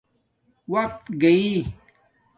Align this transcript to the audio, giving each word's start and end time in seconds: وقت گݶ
وقت 0.73 1.03
گݶ 1.21 1.31